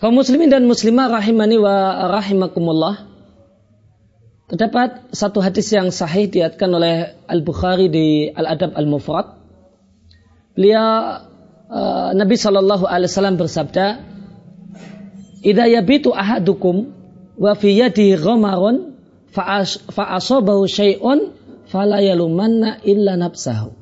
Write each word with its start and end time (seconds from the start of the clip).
Kaum 0.00 0.16
muslimin 0.16 0.48
dan 0.48 0.64
muslimah 0.64 1.12
rahimani 1.12 1.60
wa 1.60 2.08
rahimakumullah. 2.08 3.04
Terdapat 4.48 5.12
satu 5.12 5.44
hadis 5.44 5.68
yang 5.76 5.92
sahih 5.92 6.24
diatkan 6.24 6.72
oleh 6.72 7.20
Al-Bukhari 7.28 7.92
di 7.92 8.32
Al-Adab 8.32 8.72
Al-Mufrad. 8.80 9.36
Beliau 10.56 11.20
uh, 11.68 12.16
Nabi 12.16 12.32
Shallallahu 12.40 12.88
alaihi 12.88 13.12
wasallam 13.12 13.36
bersabda, 13.36 14.00
"Idza 15.44 15.68
yabitu 15.68 16.16
ahadukum 16.16 16.96
wa 17.36 17.52
fi 17.52 17.76
yadihi 17.76 18.16
ghamarun 18.16 18.96
fa 19.28 19.68
asabahu 20.16 20.64
syai'un 20.64 21.28
fala 21.68 22.00
yalumanna 22.00 22.80
illa 22.88 23.20
nafsahu." 23.20 23.76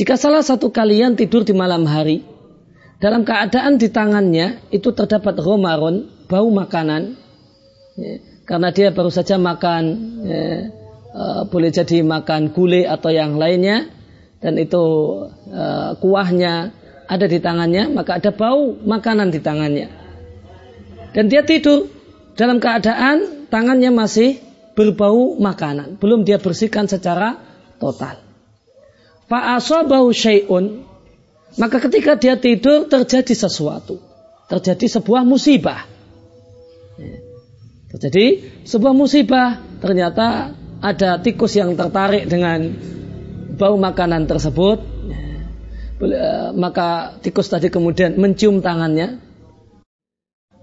Jika 0.00 0.16
salah 0.16 0.40
satu 0.40 0.72
kalian 0.72 1.12
tidur 1.12 1.44
di 1.44 1.52
malam 1.52 1.84
hari, 1.84 2.24
dalam 2.96 3.28
keadaan 3.28 3.76
di 3.76 3.92
tangannya 3.92 4.72
itu 4.72 4.88
terdapat 4.96 5.36
romaron, 5.40 6.08
bau 6.28 6.48
makanan, 6.48 7.16
ya, 8.00 8.14
karena 8.48 8.68
dia 8.72 8.88
baru 8.94 9.12
saja 9.12 9.36
makan, 9.36 9.84
ya, 10.24 10.44
uh, 11.12 11.42
boleh 11.50 11.68
jadi 11.68 12.00
makan 12.00 12.56
gulai 12.56 12.88
atau 12.88 13.12
yang 13.12 13.36
lainnya, 13.36 13.92
dan 14.40 14.56
itu 14.56 14.84
uh, 15.52 15.92
kuahnya 16.00 16.72
ada 17.04 17.26
di 17.28 17.38
tangannya, 17.38 17.92
maka 17.92 18.16
ada 18.16 18.32
bau 18.32 18.72
makanan 18.80 19.28
di 19.28 19.40
tangannya. 19.44 19.88
Dan 21.12 21.28
dia 21.28 21.44
tidur 21.44 21.88
dalam 22.36 22.60
keadaan 22.60 23.48
tangannya 23.52 23.92
masih 23.92 24.40
berbau 24.72 25.36
makanan, 25.36 26.00
belum 26.00 26.24
dia 26.24 26.36
bersihkan 26.40 26.88
secara 26.88 27.40
total. 27.76 28.24
Fa'asabahu 29.26 30.12
syai'un 30.16 30.86
maka 31.54 31.78
ketika 31.78 32.18
dia 32.18 32.34
tidur 32.34 32.90
terjadi 32.90 33.32
sesuatu. 33.32 34.02
Terjadi 34.50 34.98
sebuah 34.98 35.22
musibah. 35.22 35.86
Terjadi 37.94 38.42
sebuah 38.66 38.90
musibah. 38.90 39.62
Ternyata 39.78 40.52
ada 40.82 41.22
tikus 41.22 41.54
yang 41.54 41.78
tertarik 41.78 42.26
dengan 42.26 42.74
bau 43.54 43.78
makanan 43.78 44.26
tersebut. 44.26 44.82
Maka 46.58 47.16
tikus 47.24 47.48
tadi 47.48 47.70
kemudian 47.70 48.18
mencium 48.18 48.60
tangannya. 48.60 49.22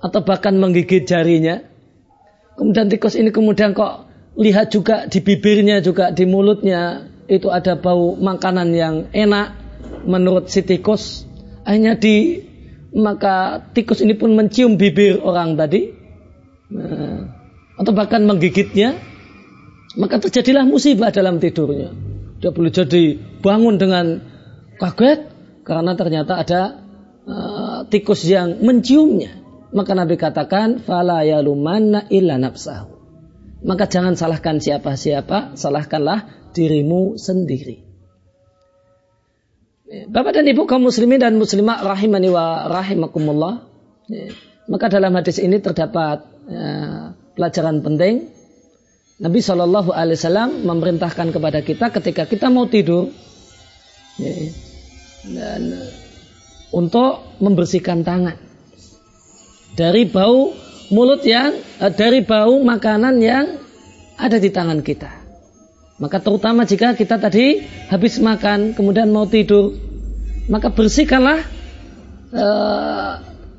Atau 0.03 0.21
bahkan 0.21 0.59
menggigit 0.59 1.07
jarinya. 1.07 1.63
Kemudian 2.53 2.91
tikus 2.91 3.17
ini 3.17 3.33
kemudian 3.33 3.73
kok 3.73 4.05
lihat 4.37 4.69
juga 4.69 5.09
di 5.09 5.25
bibirnya 5.25 5.81
juga 5.81 6.13
di 6.13 6.29
mulutnya 6.29 7.09
itu 7.25 7.49
ada 7.49 7.73
bau 7.73 8.13
makanan 8.13 8.69
yang 8.77 8.95
enak 9.09 9.62
menurut 10.05 10.51
si 10.51 10.61
tikus 10.63 11.27
hanya 11.63 11.95
di 11.95 12.43
maka 12.93 13.65
tikus 13.73 14.05
ini 14.05 14.13
pun 14.13 14.37
mencium 14.37 14.77
bibir 14.77 15.19
orang 15.25 15.57
tadi. 15.57 15.89
Nah, 16.73 17.33
atau 17.77 17.91
bahkan 17.93 18.21
menggigitnya. 18.23 19.11
Maka 19.93 20.17
terjadilah 20.17 20.65
musibah 20.65 21.13
dalam 21.13 21.37
tidurnya. 21.37 21.93
Dia 22.41 22.49
boleh 22.49 22.73
jadi 22.73 23.13
bangun 23.45 23.77
dengan 23.77 24.25
kaget 24.81 25.29
karena 25.61 25.93
ternyata 25.93 26.33
ada 26.41 26.61
uh, 27.29 27.79
tikus 27.85 28.25
yang 28.25 28.57
menciumnya. 28.65 29.37
Maka 29.69 29.93
Nabi 29.93 30.17
katakan 30.17 30.81
fala 30.81 31.21
yalumanna 31.21 32.09
illa 32.09 32.41
nafsahu. 32.41 32.89
Maka 33.63 33.85
jangan 33.85 34.17
salahkan 34.17 34.57
siapa-siapa 34.57 35.53
salahkanlah 35.53 36.49
dirimu 36.57 37.21
sendiri 37.21 37.92
Bapak 39.93 40.41
dan 40.41 40.49
Ibu 40.49 40.65
kaum 40.65 40.89
muslimin 40.89 41.21
dan 41.21 41.37
muslimah 41.37 41.85
rahimani 41.85 42.33
wa 42.33 42.65
rahimakumullah. 42.65 43.61
Ya, 44.09 44.33
maka 44.65 44.89
dalam 44.89 45.13
hadis 45.13 45.37
ini 45.37 45.61
terdapat 45.61 46.25
ya, 46.49 47.13
pelajaran 47.37 47.85
penting. 47.85 48.33
Nabi 49.21 49.39
Shallallahu 49.39 49.93
Alaihi 49.93 50.17
Wasallam 50.17 50.65
memerintahkan 50.65 51.29
kepada 51.29 51.61
kita 51.61 51.93
ketika 51.93 52.25
kita 52.25 52.49
mau 52.49 52.65
tidur 52.65 53.13
ya, 54.17 54.33
dan 55.29 55.61
untuk 56.73 57.37
membersihkan 57.37 58.01
tangan 58.01 58.35
dari 59.77 60.09
bau 60.09 60.57
mulut 60.89 61.21
yang 61.21 61.53
eh, 61.79 61.93
dari 61.93 62.25
bau 62.25 62.57
makanan 62.65 63.21
yang 63.21 63.61
ada 64.17 64.41
di 64.41 64.49
tangan 64.49 64.81
kita. 64.81 65.22
Maka 66.01 66.17
terutama 66.19 66.65
jika 66.65 66.97
kita 66.97 67.21
tadi 67.21 67.61
habis 67.89 68.17
makan 68.17 68.73
kemudian 68.73 69.13
mau 69.13 69.29
tidur, 69.29 69.77
maka 70.49 70.73
bersihkanlah 70.73 71.45
uh, 72.33 73.11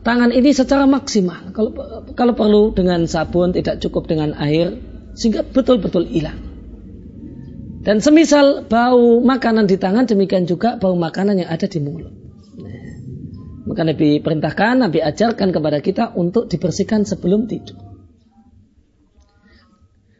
tangan 0.02 0.34
ini 0.34 0.50
secara 0.50 0.84
maksimal. 0.90 1.54
Kalau 1.54 1.70
kalau 2.12 2.34
perlu 2.34 2.62
dengan 2.74 3.06
sabun 3.06 3.54
tidak 3.54 3.78
cukup 3.78 4.10
dengan 4.10 4.34
air 4.34 4.74
sehingga 5.14 5.46
betul-betul 5.46 6.10
hilang. 6.10 6.36
Dan 7.84 8.00
semisal 8.00 8.64
bau 8.64 9.20
makanan 9.20 9.68
di 9.68 9.76
tangan 9.76 10.08
demikian 10.08 10.48
juga 10.48 10.80
bau 10.80 10.96
makanan 10.96 11.44
yang 11.44 11.52
ada 11.52 11.68
di 11.68 11.78
mulut. 11.84 12.16
Nah, 12.56 12.80
maka 13.68 13.84
Nabi 13.84 14.24
perintahkan, 14.24 14.88
Nabi 14.88 15.04
ajarkan 15.04 15.52
kepada 15.52 15.84
kita 15.84 16.16
untuk 16.16 16.48
dibersihkan 16.48 17.04
sebelum 17.04 17.44
tidur. 17.44 17.83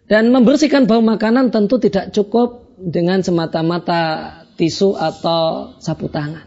Dan 0.05 0.29
membersihkan 0.29 0.85
bau 0.85 1.01
makanan 1.01 1.49
tentu 1.49 1.81
tidak 1.81 2.13
cukup 2.13 2.77
dengan 2.77 3.25
semata-mata 3.25 4.45
tisu 4.61 4.95
atau 5.01 5.75
sapu 5.81 6.13
tangan. 6.13 6.45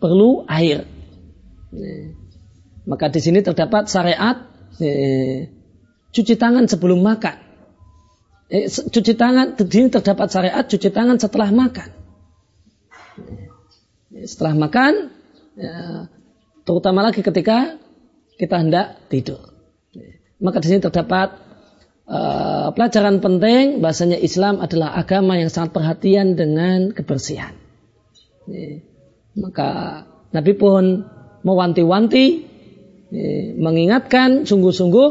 Perlu 0.00 0.48
air. 0.48 0.88
Maka 2.88 3.12
di 3.12 3.20
sini 3.20 3.44
terdapat 3.44 3.88
syariat 3.88 4.48
cuci 6.14 6.34
tangan 6.40 6.64
sebelum 6.64 7.04
makan. 7.04 7.36
Eh, 8.48 8.68
cuci 8.68 9.12
tangan 9.16 9.56
di 9.56 9.64
sini 9.68 9.88
terdapat 9.88 10.28
syariat 10.30 10.64
cuci 10.64 10.88
tangan 10.88 11.16
setelah 11.20 11.48
makan. 11.52 11.88
Setelah 14.24 14.54
makan, 14.56 14.92
ya, 15.58 16.06
terutama 16.62 17.02
lagi 17.04 17.20
ketika 17.20 17.76
kita 18.40 18.56
hendak 18.62 19.04
tidur. 19.12 19.52
Maka 20.40 20.60
di 20.62 20.70
sini 20.70 20.80
terdapat 20.80 21.43
uh, 22.08 22.72
pelajaran 22.72 23.20
penting 23.20 23.80
bahasanya 23.84 24.18
Islam 24.20 24.60
adalah 24.60 24.96
agama 24.96 25.36
yang 25.36 25.52
sangat 25.52 25.76
perhatian 25.76 26.36
dengan 26.36 26.92
kebersihan. 26.92 27.56
Maka 29.34 30.04
Nabi 30.30 30.52
pun 30.52 31.08
mewanti-wanti, 31.44 32.26
mengingatkan 33.56 34.44
sungguh-sungguh 34.44 35.08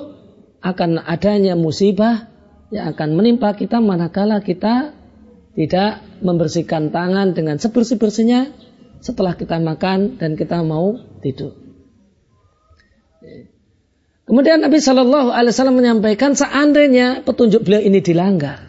akan 0.64 1.02
adanya 1.04 1.58
musibah 1.58 2.30
yang 2.74 2.96
akan 2.96 3.10
menimpa 3.14 3.54
kita 3.54 3.84
manakala 3.84 4.42
kita 4.42 4.96
tidak 5.54 6.02
membersihkan 6.26 6.90
tangan 6.90 7.38
dengan 7.38 7.62
sebersih-bersihnya 7.62 8.50
setelah 9.04 9.38
kita 9.38 9.62
makan 9.62 10.18
dan 10.18 10.34
kita 10.34 10.64
mau 10.66 10.98
tidur. 11.22 11.54
Kemudian 14.34 14.66
Nabi 14.66 14.82
Shallallahu 14.82 15.30
Alaihi 15.30 15.54
Wasallam 15.54 15.78
menyampaikan 15.78 16.34
seandainya 16.34 17.22
petunjuk 17.22 17.70
beliau 17.70 17.86
ini 17.86 18.02
dilanggar, 18.02 18.66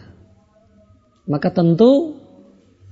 maka 1.25 1.49
tentu, 1.49 2.21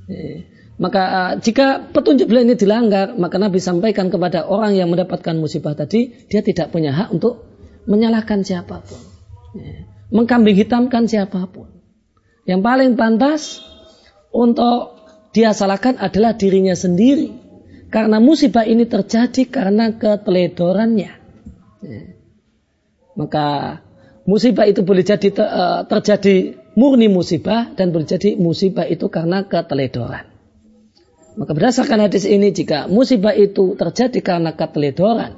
eh, 0.09 0.50
maka 0.81 1.01
uh, 1.06 1.31
jika 1.38 1.94
petunjuk 1.94 2.25
beliau 2.25 2.41
ini 2.41 2.57
dilanggar, 2.57 3.13
maka 3.13 3.38
Nabi 3.38 3.61
sampaikan 3.61 4.09
kepada 4.09 4.50
orang 4.50 4.73
yang 4.73 4.89
mendapatkan 4.89 5.38
musibah 5.38 5.78
tadi, 5.78 6.25
dia 6.25 6.41
tidak 6.41 6.73
punya 6.73 6.97
hak 6.97 7.13
untuk 7.13 7.45
menyalahkan 7.85 8.41
siapa 8.41 8.81
pun, 8.81 9.01
eh, 9.61 9.85
mengkambing 10.09 10.57
hitamkan 10.57 11.05
siapa 11.05 11.45
pun. 11.45 11.69
Yang 12.50 12.61
paling 12.66 12.97
pantas 12.97 13.61
untuk 14.34 14.97
dia 15.29 15.53
salahkan 15.53 16.02
adalah 16.02 16.34
dirinya 16.34 16.73
sendiri, 16.73 17.37
karena 17.93 18.17
musibah 18.17 18.66
ini 18.66 18.90
terjadi 18.90 19.46
karena 19.46 19.93
keteledorannya. 19.93 21.22
Maka 23.13 23.79
musibah 24.25 24.65
itu 24.65 24.81
boleh 24.81 25.05
jadi 25.05 25.29
eh, 25.29 25.81
terjadi 25.85 26.35
murni 26.73 27.07
musibah 27.09 27.73
dan 27.77 27.93
boleh 27.93 28.07
jadi 28.09 28.35
musibah 28.39 28.89
itu 28.89 29.07
karena 29.09 29.45
keteledoran. 29.45 30.33
Maka 31.33 31.51
berdasarkan 31.57 32.09
hadis 32.09 32.29
ini 32.29 32.53
jika 32.53 32.85
musibah 32.85 33.33
itu 33.33 33.73
terjadi 33.73 34.21
karena 34.21 34.53
keteledoran, 34.53 35.33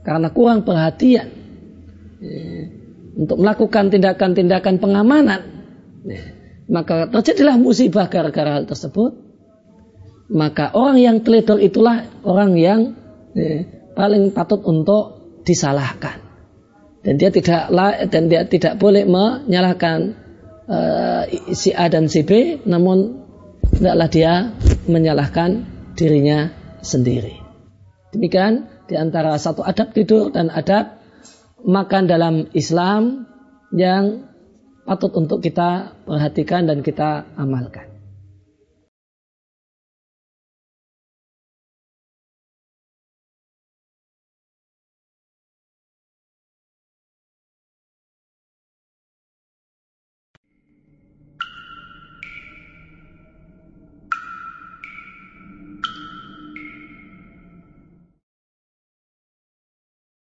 karena 0.00 0.28
kurang 0.32 0.64
perhatian 0.64 1.28
ya, 2.16 2.40
untuk 3.12 3.36
melakukan 3.36 3.92
tindakan-tindakan 3.92 4.80
pengamanan, 4.80 5.40
ya, 6.08 6.20
maka 6.72 7.12
terjadilah 7.12 7.60
musibah 7.60 8.08
gara-gara 8.08 8.56
hal 8.56 8.64
tersebut. 8.64 9.24
Maka 10.26 10.74
orang 10.74 10.98
yang 10.98 11.16
teledor 11.22 11.62
itulah 11.62 12.08
orang 12.26 12.58
yang 12.58 12.80
ya, 13.36 13.62
paling 13.94 14.34
patut 14.34 14.58
untuk 14.64 15.38
disalahkan 15.46 16.25
dan 17.06 17.14
dia 17.22 17.30
tidak 17.30 17.70
dan 18.10 18.22
dia 18.26 18.42
tidak 18.50 18.82
boleh 18.82 19.06
menyalahkan 19.06 20.18
uh, 20.66 21.22
si 21.54 21.70
A 21.70 21.86
dan 21.86 22.10
si 22.10 22.26
B 22.26 22.58
namun 22.66 23.22
tidaklah 23.70 24.08
dia 24.10 24.34
menyalahkan 24.90 25.62
dirinya 25.94 26.50
sendiri 26.82 27.38
demikian 28.10 28.66
di 28.90 28.98
antara 28.98 29.38
satu 29.38 29.62
adab 29.62 29.94
tidur 29.94 30.34
dan 30.34 30.50
adab 30.50 30.98
makan 31.66 32.04
dalam 32.06 32.34
Islam 32.54 33.26
yang 33.74 34.30
patut 34.86 35.10
untuk 35.18 35.42
kita 35.42 35.98
perhatikan 36.06 36.70
dan 36.70 36.86
kita 36.86 37.26
amalkan. 37.34 37.95